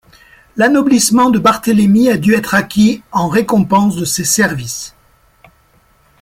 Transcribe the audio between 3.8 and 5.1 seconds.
de ses services.